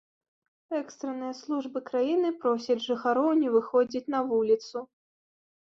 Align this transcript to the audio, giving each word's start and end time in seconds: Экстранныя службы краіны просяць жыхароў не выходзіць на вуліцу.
Экстранныя 0.79 1.33
службы 1.41 1.83
краіны 1.91 2.33
просяць 2.47 2.79
жыхароў 2.89 3.31
не 3.45 3.49
выходзіць 3.59 4.05
на 4.17 4.25
вуліцу. 4.33 4.77